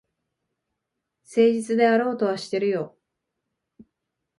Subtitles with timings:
[1.25, 2.97] 誠実であろうとはしてるよ。